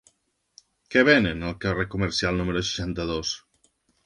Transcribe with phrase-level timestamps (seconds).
[0.95, 3.37] Què venen al carrer Comercial número seixanta-dos?